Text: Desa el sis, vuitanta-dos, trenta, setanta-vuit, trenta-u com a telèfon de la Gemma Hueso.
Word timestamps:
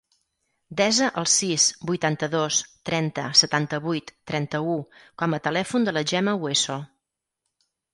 Desa 0.79 1.09
el 1.21 1.27
sis, 1.33 1.65
vuitanta-dos, 1.91 2.63
trenta, 2.91 3.27
setanta-vuit, 3.45 4.13
trenta-u 4.35 4.77
com 5.23 5.41
a 5.41 5.45
telèfon 5.51 5.91
de 5.91 5.99
la 5.99 6.09
Gemma 6.15 6.39
Hueso. 6.45 6.85